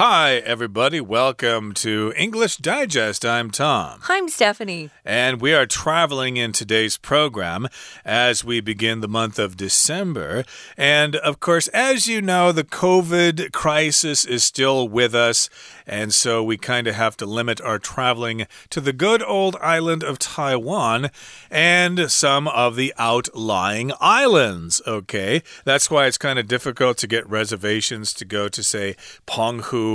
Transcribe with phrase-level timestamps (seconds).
[0.00, 1.00] Hi, everybody.
[1.00, 3.26] Welcome to English Digest.
[3.26, 3.98] I'm Tom.
[4.08, 4.90] I'm Stephanie.
[5.04, 7.66] And we are traveling in today's program
[8.04, 10.44] as we begin the month of December.
[10.76, 15.50] And of course, as you know, the COVID crisis is still with us.
[15.84, 20.04] And so we kind of have to limit our traveling to the good old island
[20.04, 21.10] of Taiwan
[21.50, 24.80] and some of the outlying islands.
[24.86, 25.42] Okay.
[25.64, 28.94] That's why it's kind of difficult to get reservations to go to, say,
[29.26, 29.87] Penghu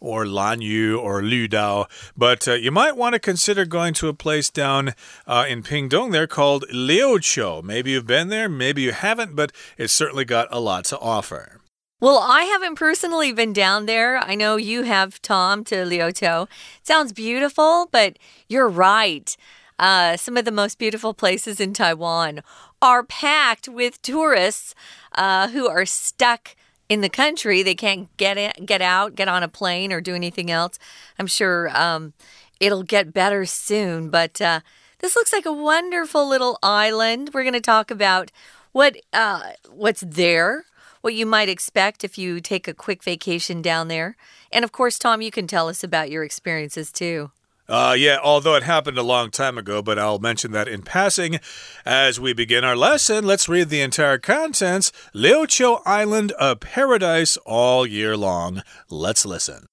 [0.00, 1.86] or Lanyu or Ludao.
[2.16, 4.94] But uh, you might want to consider going to a place down
[5.26, 7.62] uh, in Pingdong there called Liuqiu.
[7.62, 11.60] Maybe you've been there, maybe you haven't, but it's certainly got a lot to offer.
[12.00, 14.18] Well, I haven't personally been down there.
[14.18, 16.46] I know you have, Tom, to Liuqiu.
[16.82, 19.36] Sounds beautiful, but you're right.
[19.80, 22.42] Uh, some of the most beautiful places in Taiwan
[22.80, 24.74] are packed with tourists
[25.16, 26.54] uh, who are stuck
[26.88, 27.62] in the country.
[27.62, 30.78] They can't get in, get out, get on a plane, or do anything else.
[31.18, 32.12] I'm sure um,
[32.60, 34.10] it'll get better soon.
[34.10, 34.60] But uh,
[35.00, 37.30] this looks like a wonderful little island.
[37.32, 38.30] We're going to talk about
[38.72, 40.64] what uh, what's there,
[41.00, 44.16] what you might expect if you take a quick vacation down there,
[44.52, 47.30] and of course, Tom, you can tell us about your experiences too.
[47.68, 51.38] Uh, yeah, although it happened a long time ago, but I'll mention that in passing.
[51.84, 54.90] As we begin our lesson, let's read the entire contents.
[55.14, 58.62] Liuqiu Island, a paradise all year long.
[58.88, 59.66] Let's listen.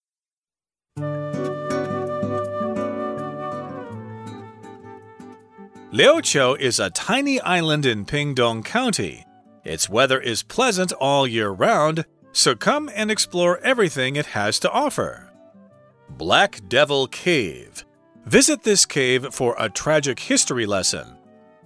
[5.93, 9.25] Liuqiu is a tiny island in Pingdong County.
[9.63, 14.69] Its weather is pleasant all year round, so come and explore everything it has to
[14.69, 15.24] offer.
[16.17, 17.83] Black Devil Cave.
[18.25, 21.17] Visit this cave for a tragic history lesson.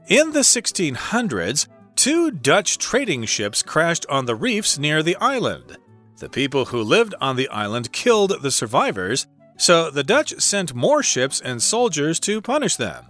[0.07, 5.77] In the 1600s, two Dutch trading ships crashed on the reefs near the island.
[6.17, 11.03] The people who lived on the island killed the survivors, so the Dutch sent more
[11.03, 13.05] ships and soldiers to punish them.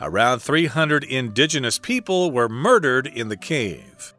[0.00, 4.12] Around 300 indigenous people were murdered in the cave.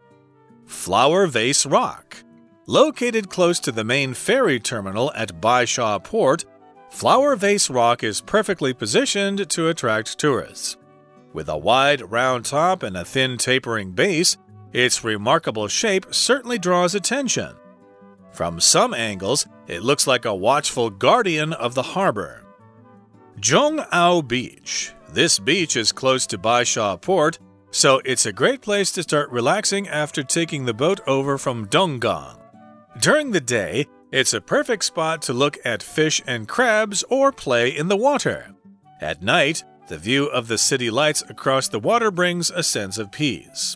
[0.66, 2.23] Flower Vase Rock.
[2.67, 6.45] Located close to the main ferry terminal at Bai Sha Port,
[6.89, 10.75] Flower Vase Rock is perfectly positioned to attract tourists.
[11.31, 14.37] With a wide, round top and a thin, tapering base,
[14.73, 17.55] its remarkable shape certainly draws attention.
[18.31, 22.45] From some angles, it looks like a watchful guardian of the harbor.
[23.39, 24.91] Zhongao Beach.
[25.09, 27.37] This beach is close to Baisha Port,
[27.69, 32.39] so it's a great place to start relaxing after taking the boat over from Donggang.
[33.00, 37.69] During the day, it's a perfect spot to look at fish and crabs or play
[37.69, 38.53] in the water.
[39.01, 43.11] At night, the view of the city lights across the water brings a sense of
[43.11, 43.75] peace.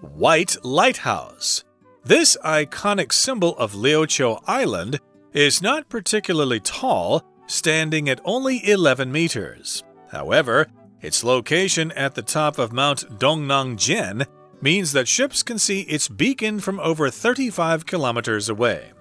[0.00, 1.64] White Lighthouse.
[2.04, 5.00] This iconic symbol of Liuqiu Island
[5.32, 9.82] is not particularly tall, standing at only 11 meters.
[10.10, 10.68] However,
[11.02, 14.26] its location at the top of Mount Dongnangjian
[14.60, 18.92] means that ships can see its beacon from over 35 kilometers away.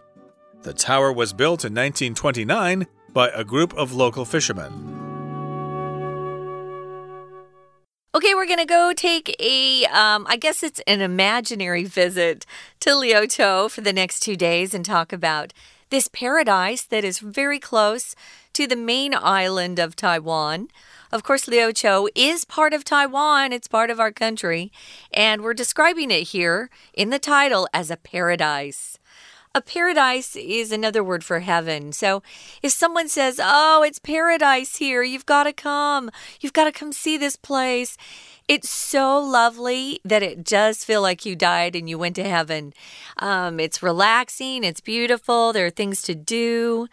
[0.64, 4.98] The tower was built in 1929 by a group of local fishermen.
[8.16, 12.46] Okay, we're going to go take a, um, I guess it's an imaginary visit
[12.80, 15.54] to Liuqiu for the next two days and talk about
[15.90, 18.16] this paradise that is very close
[18.54, 20.70] to the main island of Taiwan.
[21.12, 24.72] Of course, Liuqiu is part of Taiwan, it's part of our country,
[25.14, 29.00] and we're describing it here in the title as a paradise.
[29.58, 31.92] A paradise is another word for heaven.
[31.92, 32.22] So
[32.62, 36.92] if someone says, Oh, it's paradise here, you've got to come, you've got to come
[36.92, 37.98] see this place.
[38.48, 42.72] It's so lovely that it does feel like you died and you went to heaven.
[43.18, 46.88] Um, it's relaxing, it's beautiful, there are things to do.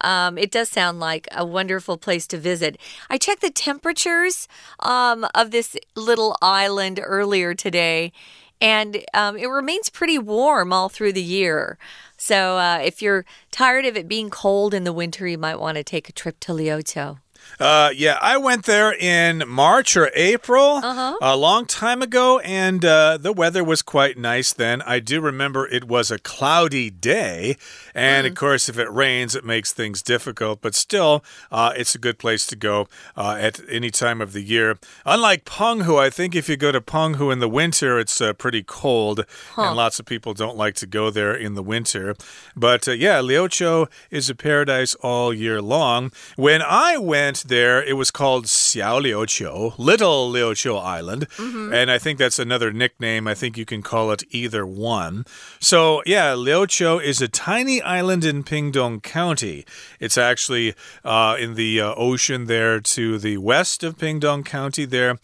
[0.00, 2.78] Um, it does sound like a wonderful place to visit.
[3.08, 4.48] I checked the temperatures
[4.80, 8.12] um, of this little island earlier today,
[8.60, 11.78] and um, it remains pretty warm all through the year.
[12.18, 15.76] So uh, if you're tired of it being cold in the winter, you might want
[15.76, 17.20] to take a trip to Liuqiu.
[17.60, 21.14] Uh, yeah, I went there in March or April uh -huh.
[21.20, 24.82] a long time ago, and uh, the weather was quite nice then.
[24.86, 27.56] I do remember it was a cloudy day,
[27.94, 28.30] and mm.
[28.30, 32.18] of course, if it rains, it makes things difficult, but still, uh, it's a good
[32.18, 32.86] place to go
[33.16, 34.78] uh, at any time of the year.
[35.04, 38.62] Unlike Penghu, I think if you go to Penghu in the winter, it's uh, pretty
[38.62, 39.24] cold,
[39.56, 39.62] huh.
[39.62, 42.14] and lots of people don't like to go there in the winter.
[42.54, 46.12] But uh, yeah, Liuqiu is a paradise all year long.
[46.36, 51.26] When I went, went there, it was called Xiao Liuqiu, Little Liuqiu Island.
[51.36, 51.74] Mm -hmm.
[51.74, 53.30] And I think that's another nickname.
[53.30, 55.24] I think you can call it either one.
[55.60, 59.64] So, yeah, Liuqiu is a tiny island in Pingdong County.
[60.00, 60.74] It's actually
[61.04, 65.18] uh, in the uh, ocean there to the west of Pingdong County there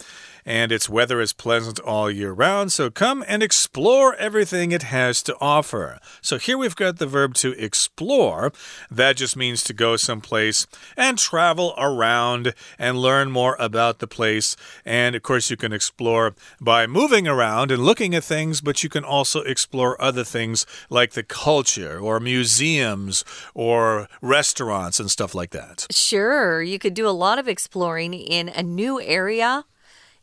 [0.45, 2.71] and its weather is pleasant all year round.
[2.71, 5.99] So come and explore everything it has to offer.
[6.21, 8.53] So here we've got the verb to explore.
[8.91, 14.55] That just means to go someplace and travel around and learn more about the place.
[14.85, 18.89] And of course, you can explore by moving around and looking at things, but you
[18.89, 25.51] can also explore other things like the culture or museums or restaurants and stuff like
[25.51, 25.87] that.
[25.91, 29.65] Sure, you could do a lot of exploring in a new area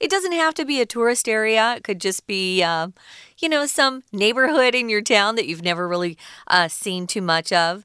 [0.02, 1.74] it doesn't have to be a tourist area.
[1.76, 2.88] It could just be, uh,
[3.38, 6.18] you know, some neighborhood in your town that you've never really
[6.48, 7.84] uh, seen too much of.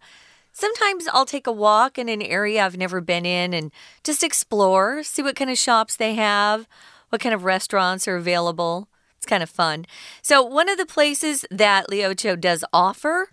[0.51, 3.71] Sometimes I'll take a walk in an area I've never been in and
[4.03, 6.67] just explore, see what kind of shops they have,
[7.09, 8.87] what kind of restaurants are available.
[9.17, 9.85] It's kind of fun.
[10.23, 13.29] So, one of the places that Liuqiu does offer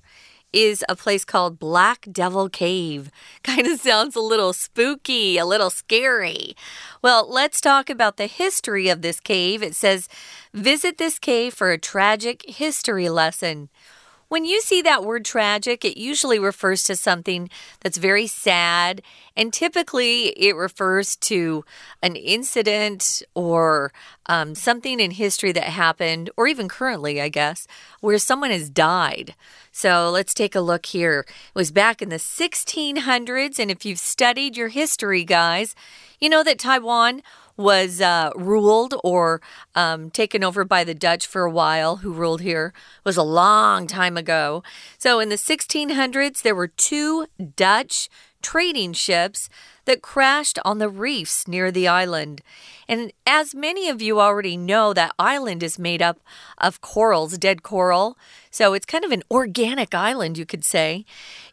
[0.54, 3.10] is a place called Black Devil Cave.
[3.42, 6.56] Kind of sounds a little spooky, a little scary.
[7.02, 9.62] Well, let's talk about the history of this cave.
[9.62, 10.08] It says,
[10.54, 13.68] visit this cave for a tragic history lesson.
[14.34, 17.48] When you see that word tragic, it usually refers to something
[17.78, 19.00] that's very sad,
[19.36, 21.64] and typically it refers to
[22.02, 23.92] an incident or
[24.26, 27.68] um, something in history that happened, or even currently, I guess,
[28.00, 29.36] where someone has died.
[29.70, 31.20] So let's take a look here.
[31.28, 35.76] It was back in the 1600s, and if you've studied your history, guys,
[36.18, 37.22] you know that Taiwan
[37.56, 39.40] was uh, ruled or
[39.74, 43.22] um, taken over by the Dutch for a while, who ruled here, it was a
[43.22, 44.62] long time ago.
[44.98, 48.08] So in the 1600s, there were two Dutch
[48.44, 49.48] trading ships
[49.86, 52.42] that crashed on the reefs near the island.
[52.86, 56.20] And as many of you already know, that island is made up
[56.58, 58.16] of corals, dead coral.
[58.50, 61.04] So it's kind of an organic island, you could say.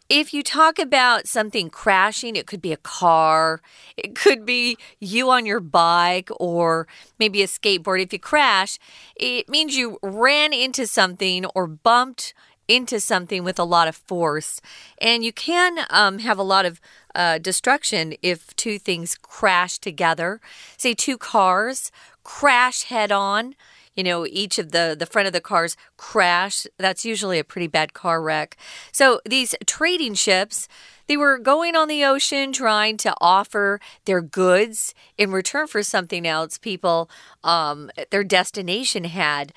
[0.09, 3.61] If you talk about something crashing, it could be a car,
[3.95, 6.85] it could be you on your bike, or
[7.17, 8.01] maybe a skateboard.
[8.03, 8.77] If you crash,
[9.15, 12.33] it means you ran into something or bumped
[12.75, 14.61] into something with a lot of force.
[14.99, 16.79] And you can um, have a lot of
[17.13, 20.39] uh, destruction if two things crash together.
[20.77, 21.91] Say, two cars
[22.23, 23.55] crash head on
[23.95, 26.65] you know, each of the the front of the cars crash.
[26.77, 28.55] That's usually a pretty bad car wreck.
[28.91, 30.67] So these trading ships,
[31.07, 36.25] they were going on the ocean trying to offer their goods in return for something
[36.25, 37.09] else people
[37.43, 39.51] um, their destination had.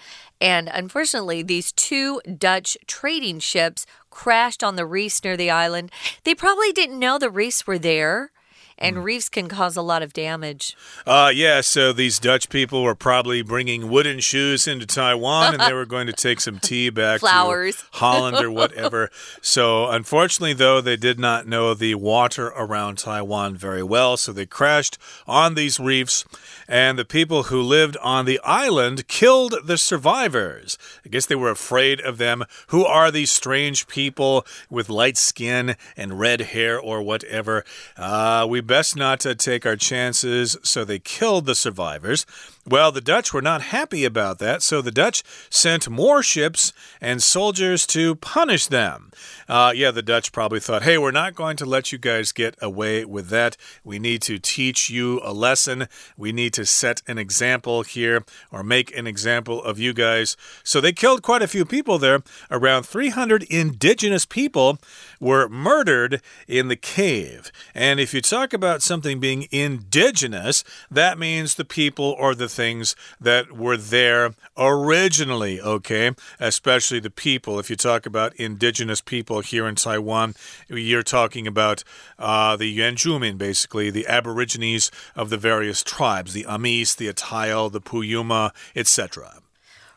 [0.44, 5.90] And unfortunately, these two Dutch trading ships crashed on the reefs near the island.
[6.24, 8.30] They probably didn't know the reefs were there
[8.78, 9.04] and mm.
[9.04, 10.76] reefs can cause a lot of damage.
[11.06, 15.72] Uh, yeah, so these Dutch people were probably bringing wooden shoes into Taiwan and they
[15.72, 17.76] were going to take some tea back Flowers.
[17.76, 19.10] to Holland or whatever.
[19.40, 24.46] so, unfortunately, though, they did not know the water around Taiwan very well, so they
[24.46, 26.24] crashed on these reefs,
[26.68, 30.78] and the people who lived on the island killed the survivors.
[31.04, 32.44] I guess they were afraid of them.
[32.68, 37.64] Who are these strange people with light skin and red hair or whatever?
[37.96, 42.26] Uh, we best not to take our chances, so they killed the survivors.
[42.66, 47.22] Well, the Dutch were not happy about that, so the Dutch sent more ships and
[47.22, 49.12] soldiers to punish them.
[49.46, 52.56] Uh, yeah, the Dutch probably thought, hey, we're not going to let you guys get
[52.62, 53.58] away with that.
[53.84, 55.88] We need to teach you a lesson.
[56.16, 60.34] We need to set an example here or make an example of you guys.
[60.62, 62.22] So they killed quite a few people there.
[62.50, 64.78] Around 300 indigenous people
[65.20, 67.52] were murdered in the cave.
[67.74, 72.96] And if you talk about something being indigenous, that means the people or the things
[73.20, 76.12] that were there originally, okay?
[76.40, 77.58] Especially the people.
[77.58, 80.34] If you talk about indigenous people here in Taiwan,
[80.68, 81.84] you're talking about
[82.18, 87.80] uh, the Yuanzhumin, basically, the aborigines of the various tribes the Amis, the Atayal, the
[87.80, 89.43] Puyuma, etc.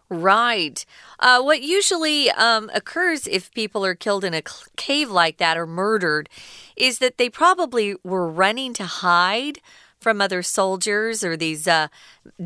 [0.10, 0.86] Right.
[1.20, 4.44] Uh, what usually um, occurs if people are killed in a
[4.78, 6.30] cave like that or murdered
[6.78, 9.60] is that they probably were running to hide
[10.00, 11.88] from other soldiers or these uh,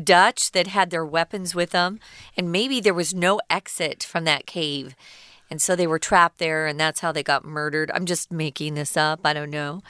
[0.02, 2.00] Dutch that had their weapons with them.
[2.36, 4.96] And maybe there was no exit from that cave.
[5.48, 7.90] And so they were trapped there, and that's how they got murdered.
[7.94, 9.20] I'm just making this up.
[9.22, 9.82] I don't know.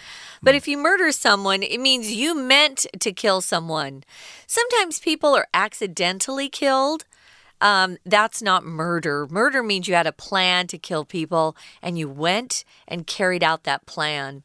[0.43, 4.03] But if you murder someone, it means you meant to kill someone.
[4.49, 7.05] Sometimes people are accidentally killed.
[7.63, 9.29] Um, that's not murder.
[9.31, 13.63] Murder means you had a plan to kill people and you went and carried out
[13.63, 14.43] that plan.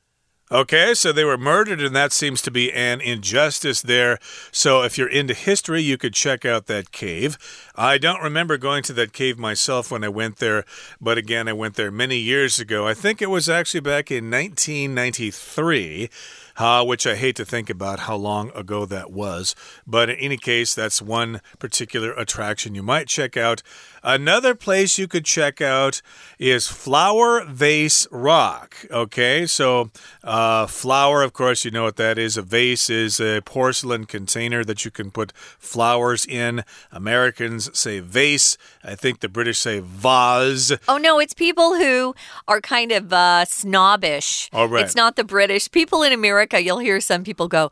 [0.49, 4.17] Okay, so they were murdered, and that seems to be an injustice there.
[4.49, 7.37] So, if you're into history, you could check out that cave.
[7.75, 10.63] I don't remember going to that cave myself when I went there,
[11.01, 12.87] but again, I went there many years ago.
[12.87, 16.09] I think it was actually back in 1993
[16.57, 19.55] uh, which I hate to think about how long ago that was.
[19.85, 23.61] But in any case, that's one particular attraction you might check out.
[24.07, 26.01] Another place you could check out
[26.39, 28.77] is Flower Vase Rock.
[28.89, 29.91] Okay, so
[30.23, 32.37] uh, flower, of course, you know what that is.
[32.37, 36.63] A vase is a porcelain container that you can put flowers in.
[36.89, 38.57] Americans say vase.
[38.81, 40.71] I think the British say vase.
[40.87, 42.15] Oh, no, it's people who
[42.47, 44.49] are kind of uh, snobbish.
[44.53, 44.85] All right.
[44.85, 45.69] It's not the British.
[45.69, 47.71] People in America, you'll hear some people go,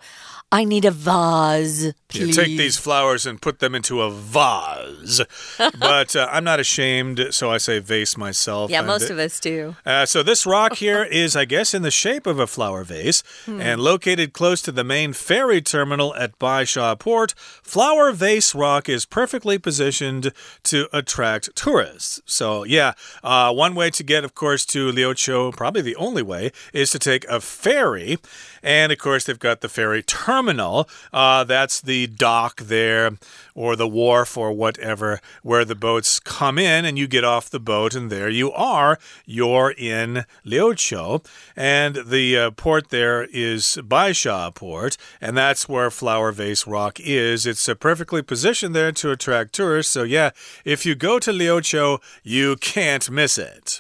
[0.52, 2.38] I need a vase, please.
[2.38, 5.20] Yeah, take these flowers and put them into a vase.
[5.80, 8.72] but uh, I'm not ashamed, so I say vase myself.
[8.72, 9.76] Yeah, and most of us do.
[9.86, 13.22] Uh, so this rock here is, I guess, in the shape of a flower vase
[13.46, 13.60] Hmm.
[13.60, 17.34] and located close to the main ferry terminal at Baisha Port.
[17.64, 20.32] Flower Vase Rock is perfectly positioned
[20.64, 22.22] to attract tourists.
[22.26, 26.52] So yeah, uh, one way to get, of course, to Liuqiu, probably the only way,
[26.72, 28.20] is to take a ferry.
[28.64, 30.02] And of course, they've got the ferry
[30.36, 30.90] terminal.
[31.14, 33.12] Uh, that's the dock there,
[33.54, 37.60] or the wharf, or whatever, where the boats come in, and you get off the
[37.60, 39.00] boat, and there you are.
[39.26, 41.26] You're in Liuqiu,
[41.56, 47.46] and the uh, port there is Baisha Port, and that's where Flower Vase Rock is.
[47.46, 49.94] It's uh, perfectly positioned there to attract tourists.
[49.94, 50.32] So yeah,
[50.66, 53.80] if you go to Liuqiu, you can't miss it.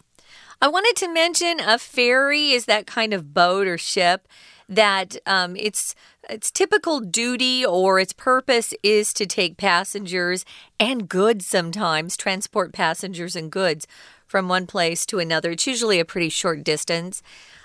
[0.61, 4.27] I wanted to mention a ferry is that kind of boat or ship
[4.67, 5.95] that um, its
[6.29, 10.43] its typical duty or its purpose is to take passengers
[10.79, 13.85] and goods sometimes transport passengers and goods
[14.25, 15.51] from one place to another.
[15.51, 17.21] It's usually a pretty short distance.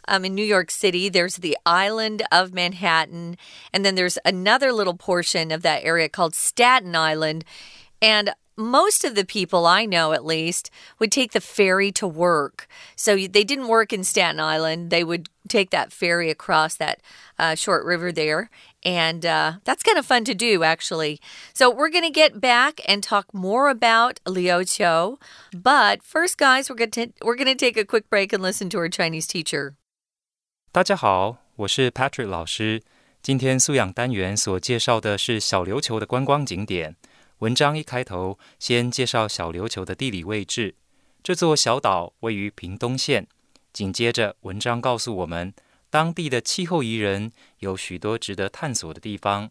[0.09, 3.37] Um, in New York City, there's the island of Manhattan,
[3.73, 7.45] and then there's another little portion of that area called Staten Island.
[8.03, 12.69] And most of the people I know, at least, would take the ferry to work.
[12.95, 14.91] So they didn't work in Staten Island.
[14.91, 17.01] They would take that ferry across that
[17.39, 18.51] uh, short river there.
[18.85, 21.21] And uh, that's kind of fun to do, actually.
[21.53, 25.19] So we're going to get back and talk more about Liuqiu.
[25.53, 28.69] But first, guys, we're going to we're going to take a quick break and listen
[28.71, 29.75] to our Chinese teacher.
[30.73, 32.83] 大家好，我是 Patrick 老师。
[33.21, 36.97] 今天素养单元所介绍的是小琉球的观光景点。
[37.41, 40.75] 文章一开头，先介绍小琉球的地理位置。
[41.23, 43.27] 这座小岛位于屏东县。
[43.73, 45.55] 紧接着，文章告诉我们，
[45.89, 49.51] 当地的气候宜人，有许多值得探索的地方。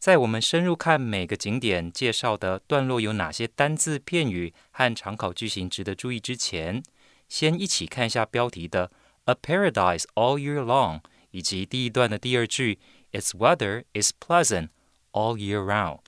[0.00, 6.82] 在我们深入看每个景点介绍的段落有哪些单字、片语和常考句型值得注意之前，
[7.28, 8.90] 先一起看一下标题的
[9.26, 12.80] "A paradise all year long"，以及第一段的第二句
[13.12, 14.70] "Its weather is pleasant
[15.12, 16.00] all year round"。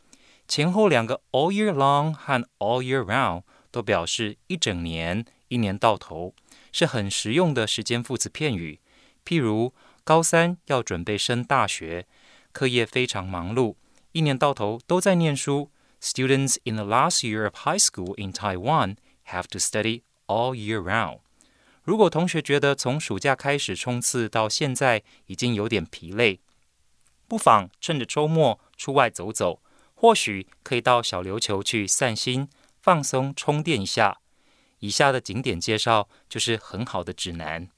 [0.51, 6.35] 前后两个 all year long 和 all year round 都表示一整年、一年到头，
[6.73, 8.81] 是很实用的时间副词片语。
[9.25, 12.09] 譬如高三要准备升大学，
[12.51, 13.77] 课业非常忙碌，
[14.11, 15.71] 一年到头都在念书。
[16.03, 18.97] Students in the last year of high school in Taiwan
[19.29, 21.21] have to study all year round。
[21.85, 26.41] 如果同学觉得从暑假开始冲刺到现在已经有点疲累，
[27.29, 29.61] 不妨趁着周末出外走走。
[30.01, 32.49] 或许可以到小琉球去散心、
[32.81, 34.21] 放松、充电一下。
[34.79, 37.69] 以下的景点介绍就是很好的指南。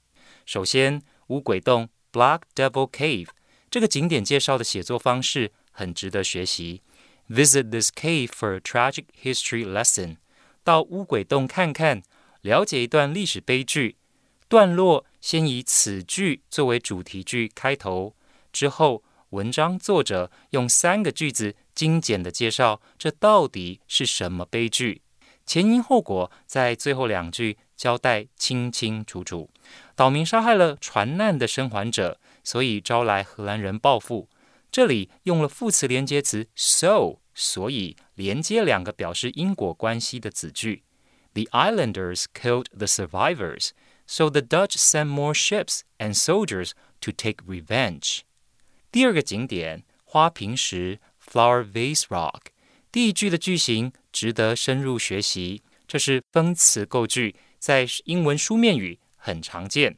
[0.45, 3.27] 首先，乌鬼洞 （Black Devil Cave）
[3.69, 6.81] 这个景点介绍的写作方式很值得学习。
[7.27, 10.15] Visit this cave for a tragic history lesson。
[10.63, 12.03] 到乌鬼洞看看，
[12.39, 13.97] 了解一段历史悲剧。
[14.47, 18.15] 段落先以此句作为主题句开头，
[18.53, 21.57] 之后文章作者用三个句子。
[21.73, 25.01] 精简的介绍，这到底是什么悲剧？
[25.45, 29.49] 前因后果在最后两句交代清清楚楚。
[29.93, 34.29] 岛民杀害了船难的生还者，所以招来荷兰人报复。
[34.71, 40.83] 这里用了副词连接词 so，所以连接两个表示因果关系的子句。
[41.33, 43.71] The islanders killed the survivors,
[44.07, 48.19] so the Dutch sent more ships and soldiers to take revenge。
[48.91, 50.99] 第二个景点花瓶石。
[51.32, 52.40] Flower Vase Rock，
[52.90, 55.62] 第一句的句型值得深入学习。
[55.86, 59.96] 这是分词构句，在英文书面语很常见。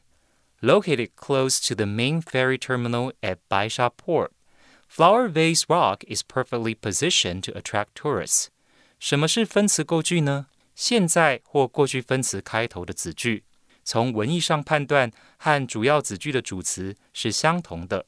[0.61, 4.29] Located close to the main ferry terminal at Baisha Port,
[4.89, 8.47] Flower Vase Rock is perfectly positioned to attract tourists.
[8.99, 10.47] 什么是分词构句呢？
[10.75, 13.43] 现在或过去分词开头的子句，
[13.83, 18.05] 从文意上判断和主要子句的主词是相同的。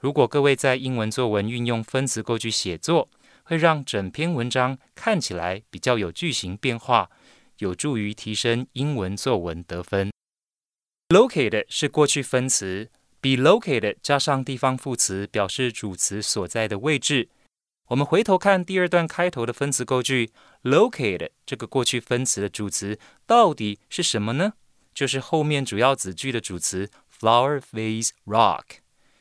[0.00, 3.10] 如果各位在英文作文运用分词构句写作，
[3.42, 7.10] 会让整篇文章看起来比较有句型变化，
[7.58, 10.12] 有助于提升英文作文得分。
[11.08, 12.90] Located 是过去分词
[13.20, 17.30] ，be located 加上地方副词表示主词所在的位置。
[17.88, 20.30] 我们回头看第二段开头的分词构句
[20.62, 24.52] ，located 这个过去分词的主词到底是什么呢？
[24.94, 28.64] 就是后面主要子句的主词 flower vase rock。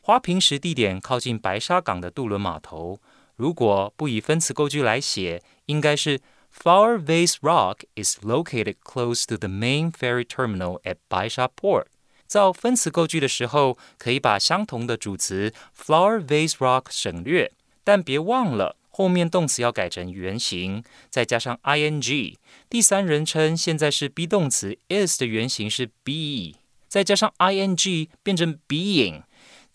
[0.07, 2.97] 花瓶石地点靠近白沙港的渡轮码头。
[3.35, 6.21] 如果不以分词构句来写，应该是
[6.57, 11.87] Flower Vase Rock is located close to the main ferry terminal at Baisha Port。
[12.25, 17.51] 造分词构句的时候，可以把相同的主词 Flower Vase Rock 省略，
[17.83, 22.37] 但别忘了后面动词要改成原形，再加上 ing。
[22.69, 26.55] 第三人称现在是 be 动词 is 的原形是 be，
[26.87, 29.23] 再加上 ing 变成 being。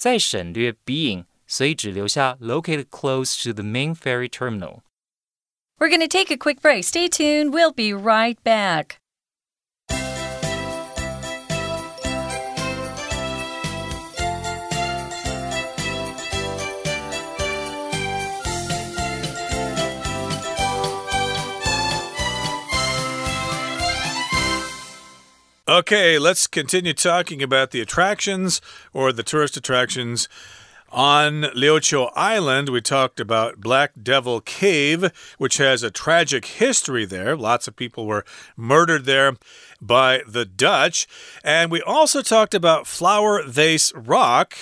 [0.02, 4.82] 再省略 being，所以只留下 located close to the main ferry terminal.
[5.80, 6.84] We're going to take a quick break.
[6.84, 7.54] Stay tuned.
[7.54, 9.00] We'll be right back.
[25.73, 28.61] Okay, let's continue talking about the attractions
[28.93, 30.29] or the tourist attractions.
[30.93, 37.35] On Liuqiu Island, we talked about Black Devil Cave, which has a tragic history there.
[37.35, 38.27] Lots of people were
[38.59, 39.39] murdered there
[39.81, 41.09] by the Dutch.
[41.43, 44.55] And we also talked about Flower Vase Rock.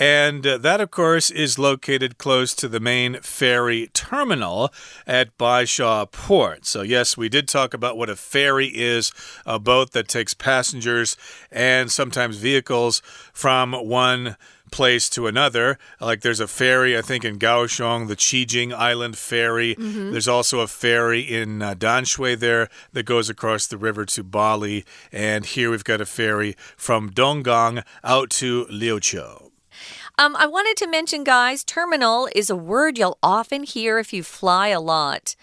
[0.00, 4.72] And uh, that, of course, is located close to the main ferry terminal
[5.06, 6.66] at Baisha Port.
[6.66, 9.12] So, yes, we did talk about what a ferry is
[9.46, 11.16] a boat that takes passengers
[11.52, 13.00] and sometimes vehicles
[13.32, 14.36] from one
[14.70, 15.78] place to another.
[16.00, 19.74] Like there's a ferry, I think, in Kaohsiung, the Qijing Island Ferry.
[19.78, 20.10] Mm -hmm.
[20.12, 24.84] There's also a ferry in uh, Danshui there that goes across the river to Bali.
[25.12, 29.50] And here we've got a ferry from Donggang out to Liuqiu.
[30.18, 34.22] Um, I wanted to mention, guys, terminal is a word you'll often hear if you
[34.22, 35.36] fly a lot.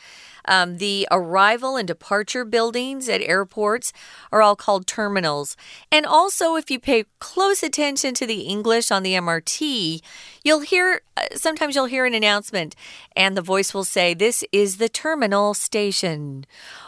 [0.46, 3.94] Um, the arrival and departure buildings at airports
[4.32, 5.56] are all called terminals.
[5.92, 10.02] And also, if you pay close attention to the English on the MRT,
[10.44, 12.76] you'll hear uh, sometimes you'll hear an announcement,
[13.16, 16.46] and the voice will say, This is the terminal station.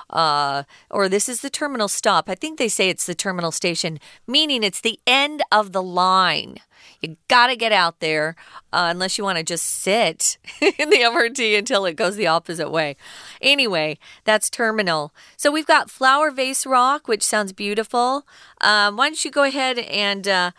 [0.10, 2.30] Uh, or this is the terminal stop.
[2.30, 6.58] I think they say it's the terminal station, meaning it's the end of the line.
[7.02, 8.36] You got to get out there
[8.74, 12.70] uh, unless you want to just sit in the MRT until it goes the opposite
[12.70, 12.96] way.
[13.42, 15.14] Anyway, that's terminal.
[15.38, 18.26] So we've got Flower Vase Rock, which sounds beautiful.
[18.62, 20.52] Um, why don't you go ahead and uh,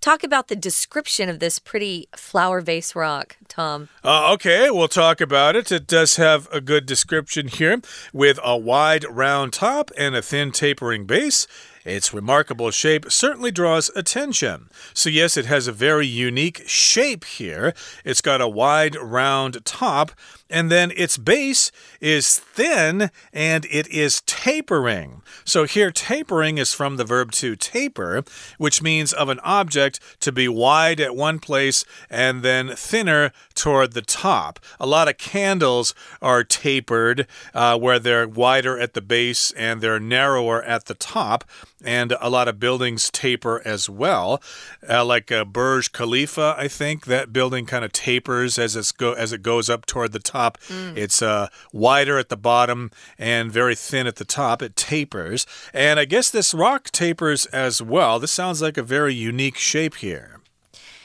[0.00, 3.88] talk about the description of this pretty flower vase rock, Tom.
[4.02, 5.70] Uh, okay, we'll talk about it.
[5.70, 7.80] It does have a good description here
[8.12, 11.46] with a wide round top and a thin tapering base.
[11.84, 14.68] Its remarkable shape certainly draws attention.
[14.92, 17.72] So, yes, it has a very unique shape here.
[18.04, 20.12] It's got a wide, round top,
[20.50, 25.22] and then its base is thin and it is tapering.
[25.44, 28.24] So, here, tapering is from the verb to taper,
[28.58, 33.92] which means of an object to be wide at one place and then thinner toward
[33.92, 34.60] the top.
[34.78, 40.00] A lot of candles are tapered, uh, where they're wider at the base and they're
[40.00, 41.44] narrower at the top
[41.84, 44.42] and a lot of buildings taper as well.
[44.88, 49.12] Uh, like uh, Burj Khalifa, I think that building kind of tapers as it's go
[49.12, 50.58] as it goes up toward the top.
[50.68, 50.96] Mm.
[50.96, 54.62] It's uh, wider at the bottom and very thin at the top.
[54.62, 58.18] It tapers, and I guess this rock tapers as well.
[58.18, 60.40] This sounds like a very unique shape here.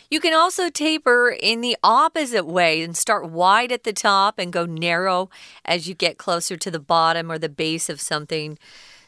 [0.10, 4.54] You can also taper in the opposite way and start wide at the top and
[4.54, 5.30] go narrow
[5.66, 8.58] as you get closer to the bottom or the base of something.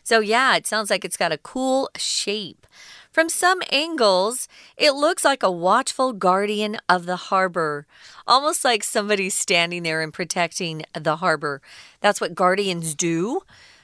[0.08, 2.66] So, yeah, it sounds like it's got a cool shape.
[3.12, 7.86] From some angles, it looks like a watchful guardian of the harbor,
[8.26, 11.62] almost like somebody standing there and protecting the harbor.
[12.00, 13.42] That's what guardians do.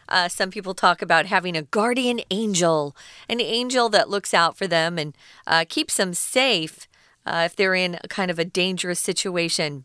[0.07, 2.95] Uh, some people talk about having a guardian angel,
[3.27, 5.13] an angel that looks out for them and
[5.45, 6.88] uh, keeps them safe
[7.25, 9.83] uh, if they're in kind of a dangerous situation.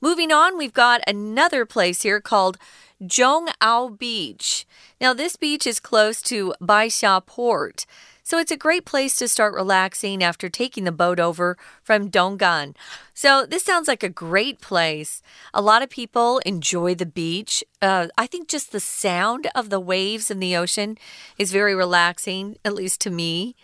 [0.00, 2.58] Moving on, we've got another place here called
[3.02, 4.66] Zhongao Beach.
[5.00, 7.86] Now, this beach is close to Baisha Port.
[8.22, 12.76] So it's a great place to start relaxing after taking the boat over from Donggang.
[13.12, 15.20] So this sounds like a great place.
[15.52, 17.64] A lot of people enjoy the beach.
[17.82, 20.96] Uh, I think just the sound of the waves in the ocean
[21.38, 23.56] is very relaxing, at least to me.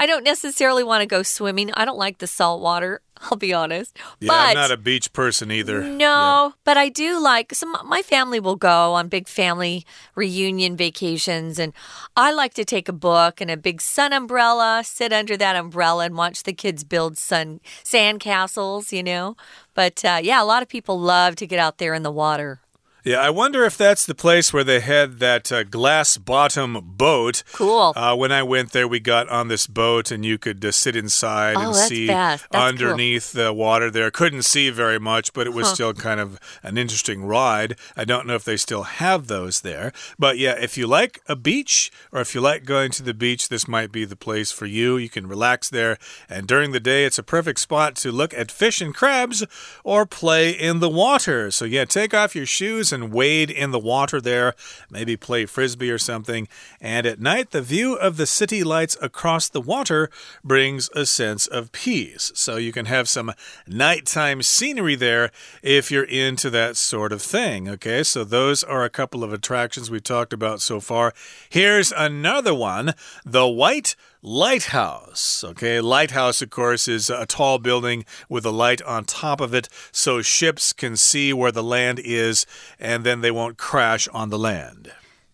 [0.00, 1.70] I don't necessarily want to go swimming.
[1.74, 3.00] I don't like the salt water.
[3.20, 3.96] I'll be honest.
[4.20, 5.82] Yeah, but I'm not a beach person either.
[5.82, 6.50] No, Yeah.
[6.62, 9.84] but I do like some my family will go on big family
[10.14, 11.72] reunion vacations and
[12.16, 16.04] I like to take a book and a big sun umbrella, sit under that umbrella
[16.04, 19.36] and watch the kids build sun sand castles, you know.
[19.74, 22.60] But uh, yeah, a lot of people love to get out there in the water.
[23.04, 27.42] Yeah, I wonder if that's the place where they had that uh, glass bottom boat.
[27.52, 27.92] Cool.
[27.96, 30.96] Uh, when I went there, we got on this boat and you could uh, sit
[30.96, 32.08] inside Oh, and see.
[32.08, 32.60] That's cool.
[32.60, 34.10] underneath the water there.
[34.10, 37.78] Couldn't see very much, but it was still kind of an interesting ride.
[37.96, 39.92] I don't know if they still have those there.
[40.18, 43.48] But yeah, if you like a beach or if you like going to the beach,
[43.48, 44.96] this might be the place for you.
[44.96, 45.98] You can relax there.
[46.28, 49.44] And during the day, it's a perfect spot to look at fish and crabs
[49.84, 51.50] or play in the water.
[51.52, 54.54] So yeah, take off your shoes and wade in the water there.
[54.90, 56.48] Maybe play frisbee or something.
[56.80, 60.10] And at night, the view of the city lights across the water
[60.44, 62.32] brings a sense of peace.
[62.34, 63.32] So you can have some
[63.66, 65.30] nighttime scenery there
[65.62, 67.68] if you're into that sort of thing.
[67.68, 71.12] Okay, so those are a couple of attractions we've talked about so far.
[71.48, 75.44] Here's another one the White Lighthouse.
[75.44, 79.68] Okay, lighthouse, of course, is a tall building with a light on top of it
[79.92, 82.44] so ships can see where the land is
[82.80, 84.90] and then they won't crash on the land.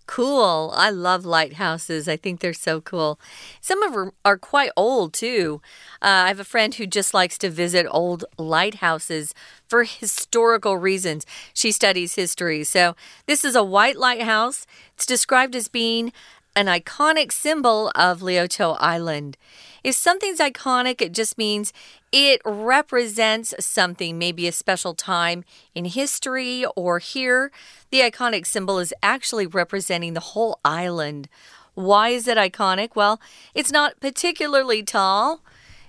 [0.07, 0.71] Cool.
[0.77, 2.09] I love lighthouses.
[2.09, 3.19] I think they're so cool.
[3.63, 5.63] Some of them are quite old, too.
[6.03, 9.35] Uh, I have a friend who just likes to visit old lighthouses
[9.67, 11.25] for historical reasons.
[11.55, 12.65] She studies history.
[12.65, 14.67] So, this is a white lighthouse.
[14.95, 16.13] It's described as being
[16.57, 19.37] an iconic symbol of Liuqiu Island.
[19.83, 21.73] If something's iconic, it just means
[22.13, 27.51] it represents something, maybe a special time in history or here.
[27.91, 31.29] The iconic symbol is actually representing the whole island.
[31.75, 32.91] Why is it iconic?
[32.95, 33.21] Well,
[33.55, 35.43] it's not particularly tall.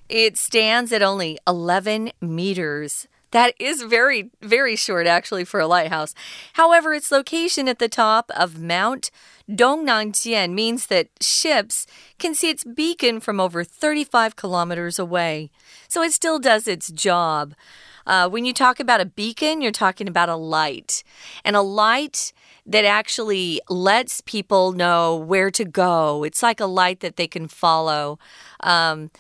[0.09, 3.07] It stands at only 11 meters.
[3.31, 6.15] That is very, very short, actually, for a lighthouse.
[6.53, 9.11] However, its location at the top of Mount
[9.49, 11.85] Dongnangjian means that ships
[12.17, 15.51] can see its beacon from over 35 kilometers away.
[15.87, 17.53] So it still does its job.
[18.07, 21.03] Uh, when you talk about a beacon, you're talking about a light.
[21.43, 22.33] And a light
[22.65, 26.23] that actually lets people know where to go.
[26.23, 28.19] It's like a light that they can follow.
[28.61, 29.11] Um,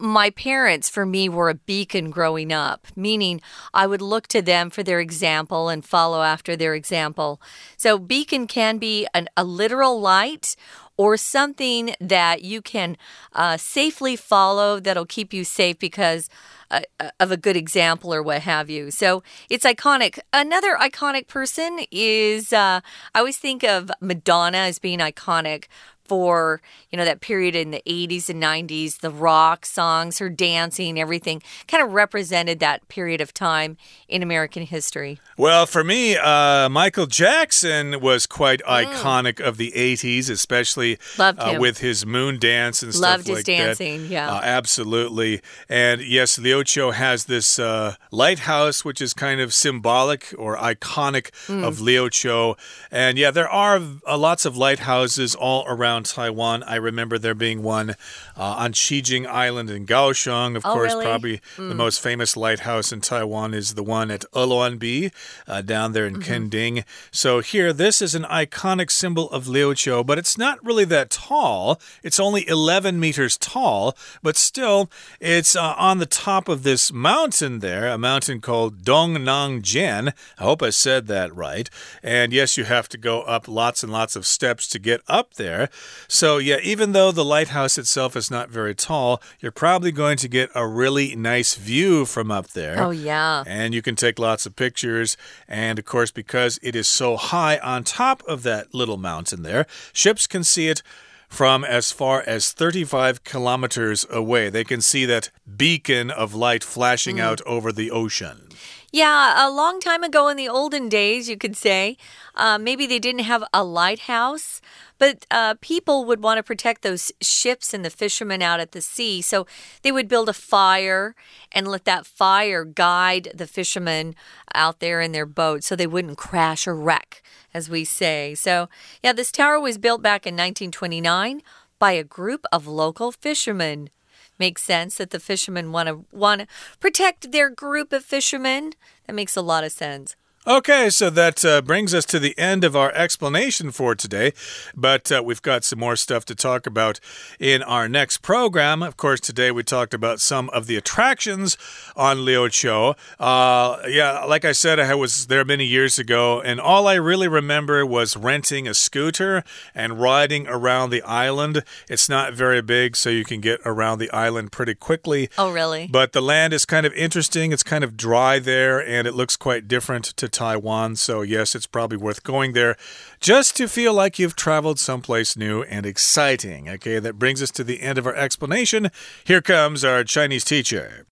[0.00, 3.40] my parents, for me, were a beacon growing up, meaning
[3.72, 7.40] I would look to them for their example and follow after their example.
[7.76, 10.56] So, beacon can be an, a literal light
[10.96, 12.96] or something that you can
[13.34, 16.28] uh, safely follow that'll keep you safe because
[16.70, 16.80] uh,
[17.20, 18.90] of a good example or what have you.
[18.90, 20.18] So it's iconic.
[20.32, 22.80] Another iconic person is uh,
[23.14, 25.66] I always think of Madonna as being iconic
[26.08, 30.98] for you know that period in the 80s and 90s the rock songs her dancing
[31.00, 33.76] everything kind of represented that period of time
[34.08, 38.86] in american history Well, for me, uh, Michael Jackson was quite Mm.
[38.86, 43.36] iconic of the 80s, especially Loved uh, with his moon dance and Loved stuff his
[43.38, 44.08] like dancing, that.
[44.08, 44.32] yeah.
[44.34, 45.40] Uh, absolutely.
[45.68, 51.64] And yes, Liuqiu has this uh, lighthouse, which is kind of symbolic or iconic Mm.
[51.68, 52.56] of Liuqiu.
[52.90, 56.62] And yeah, there are uh, lots of lighthouses all around Taiwan.
[56.64, 57.94] I remember there being one uh,
[58.42, 60.56] on Qijing Island in Kaohsiung.
[60.56, 61.04] Of Oh, course, really?
[61.04, 61.08] Mm.
[61.08, 65.12] probably the most famous lighthouse in Taiwan is the one at Eluanbi,
[65.46, 66.22] uh, down there in Mm-hmm.
[66.22, 66.84] Kending.
[67.10, 71.80] So here, this is an iconic symbol of Liuqiu, but it's not really that tall.
[72.02, 77.58] It's only 11 meters tall, but still, it's uh, on the top of this mountain
[77.60, 80.12] there, a mountain called Dongnangjian.
[80.38, 81.68] I hope I said that right.
[82.02, 85.34] And yes, you have to go up lots and lots of steps to get up
[85.34, 85.68] there.
[86.08, 90.28] So yeah, even though the lighthouse itself is not very tall, you're probably going to
[90.28, 92.80] get a really nice view from up there.
[92.82, 95.16] oh yeah And you can take lots of pictures.
[95.48, 99.66] And of course, because it is so high on top of that little mountain there,
[99.92, 100.82] ships can see it
[101.28, 104.48] from as far as 35 kilometers away.
[104.48, 108.48] They can see that beacon of light flashing out over the ocean.
[108.92, 111.98] Yeah, a long time ago in the olden days, you could say,
[112.34, 114.60] uh, maybe they didn't have a lighthouse,
[114.98, 118.80] but uh, people would want to protect those ships and the fishermen out at the
[118.80, 119.20] sea.
[119.22, 119.46] So
[119.82, 121.14] they would build a fire
[121.52, 124.14] and let that fire guide the fishermen
[124.54, 128.34] out there in their boat so they wouldn't crash or wreck, as we say.
[128.34, 128.68] So,
[129.02, 131.42] yeah, this tower was built back in 1929.
[131.78, 133.90] by a group of local fishermen.
[134.38, 136.46] Makes sense that the fishermen want to want to
[136.80, 138.72] protect their group of fishermen.
[139.06, 140.16] That makes a lot of sense.
[140.48, 144.32] Okay, so that uh, brings us to the end of our explanation for today.
[144.76, 147.00] But uh, we've got some more stuff to talk about
[147.40, 148.80] in our next program.
[148.80, 151.56] Of course, today we talked about some of the attractions
[151.96, 152.94] on Liuqiu.
[153.18, 157.26] Uh, yeah, like I said, I was there many years ago, and all I really
[157.26, 159.42] remember was renting a scooter
[159.74, 161.64] and riding around the island.
[161.90, 165.28] It's not very big, so you can get around the island pretty quickly.
[165.36, 165.88] Oh, really?
[165.90, 167.50] But the land is kind of interesting.
[167.50, 170.95] It's kind of dry there, and it looks quite different to Taiwan.
[170.95, 172.75] So, yes, it's probably worth going there
[173.19, 176.69] just to feel like you've traveled someplace new and exciting.
[176.69, 178.89] Okay, that brings us to the end of our explanation.
[179.23, 181.05] Here comes our Chinese teacher.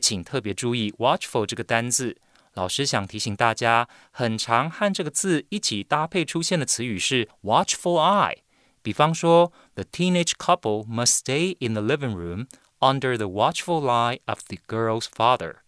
[0.00, 2.16] 请特别注意 “watchful” 这个单字。
[2.54, 8.38] 老师想提醒大家，很常和这个字一起搭配出现的词语是 “watchful eye”。
[8.82, 12.48] 比方说，The teenage couple must stay in the living room
[12.80, 15.58] under the watchful eye of the girl's father.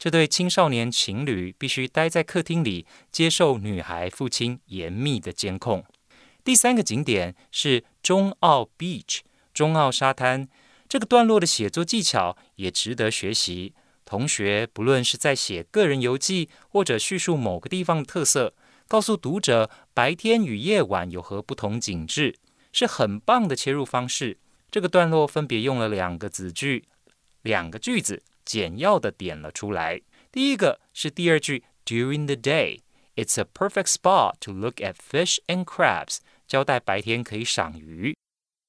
[0.00, 5.84] 这对青少年情侣必须待在客厅里，接受女孩父亲严密的监控。
[6.42, 9.18] 第三个景点是中澳 Beach，
[9.52, 10.48] 中澳沙滩。
[10.88, 13.74] 这个段落的写作技巧也值得学习。
[14.06, 18.54] 同学不论是在写个人游记，或者叙述某个地方的特色，
[18.88, 22.34] 告诉读者白天与夜晚有何不同景致，
[22.72, 24.38] 是很棒的切入方式。
[24.70, 26.86] 这个段落分别用了两个子句，
[27.42, 28.22] 两个句子。
[28.49, 30.01] 简要的点了出来。
[30.31, 32.81] 第一个是第二句，During the day,
[33.15, 38.15] it's a perfect spot to look at fish and crabs，交代白天可以赏鱼。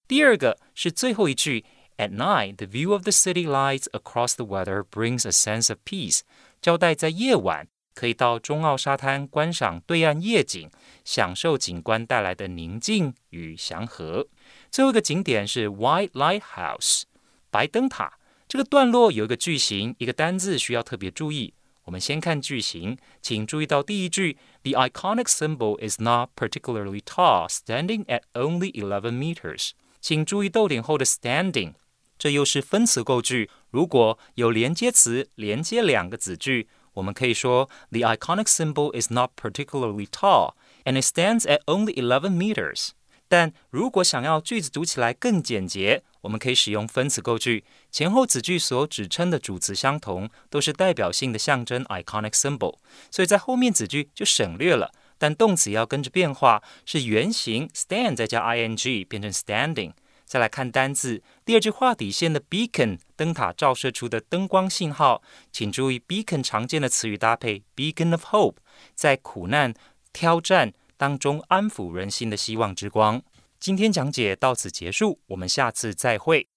[0.06, 1.64] 第二个是最后一句，
[1.98, 6.20] At night, the view of the city lights across the water brings a sense of peace，
[6.60, 10.70] 交代在夜晚可以到中澳沙滩观赏对岸夜景，
[11.04, 14.28] 享受景观带来的宁静与祥和。
[14.70, 17.04] 最后一个景点是 White Lighthouse，
[17.50, 18.18] 白灯塔。
[18.50, 21.54] 这个段落有一个句型，一个单字需要特别注意。
[21.84, 29.70] 我们先看句型，请注意到第一句：The iconic symbol is not particularly tall, standing at only eleven meters。
[30.00, 31.74] 请注意逗点后的 standing，
[32.18, 33.50] 这又是分词构句。
[33.70, 42.90] 如果有连接词连接两个子句，我们可以说 The iconic symbol is not particularly tall, and it stands at only eleven meters。
[43.31, 54.91] 但如果想要句子读起来更简洁，我们可以使用分词构句，前后子句所指称的主词相同，都是代表性的象征 （iconic symbol），所以在后面子句就省略了。
[55.17, 59.93] 但动词要跟着变化，是原形 stand 再加 ing 变成 standing。
[60.25, 65.21] 再来看单字，第二句话底线的 beacon 灯塔照射出的灯光信号，
[65.53, 68.55] 请注意 beacon 常见的词语搭配 beacon of hope，
[68.93, 69.73] 在苦难
[70.11, 73.22] 挑战当中安抚人心的希望之光。
[73.58, 76.48] 今天讲解到此结束，我们下次再会。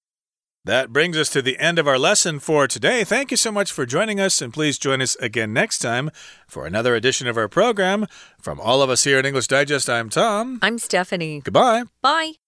[0.65, 3.05] That brings us to the end of our lesson for today.
[3.05, 6.11] Thank you so much for joining us, and please join us again next time
[6.47, 8.07] for another edition of our program.
[8.41, 10.59] From all of us here at English Digest, I'm Tom.
[10.61, 11.41] I'm Stephanie.
[11.41, 11.85] Goodbye.
[12.01, 12.42] Bye.